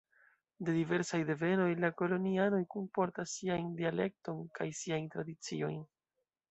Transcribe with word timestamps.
De 0.69 0.73
diversaj 0.77 1.19
devenoj, 1.27 1.67
la 1.85 1.91
kolonianoj 2.01 2.63
kunportas 2.77 3.37
sian 3.37 3.71
dialekton 3.83 4.45
kaj 4.59 4.69
siajn 4.83 5.11
tradiciojn. 5.17 5.83